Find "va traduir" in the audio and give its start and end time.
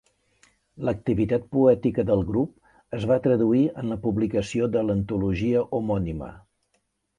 3.13-3.63